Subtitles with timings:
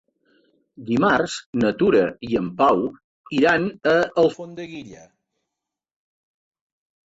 [0.87, 2.83] Dimarts na Tura i en Pau
[3.43, 5.09] iran a Alfondeguilla.